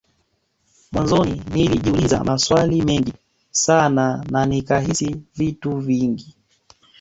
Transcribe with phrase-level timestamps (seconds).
[0.91, 3.13] Mwanzoni nilijiuliza maswali mengi
[3.51, 6.35] sana na nikahisi vitu vingi